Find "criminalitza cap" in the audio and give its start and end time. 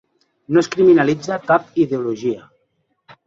0.75-1.69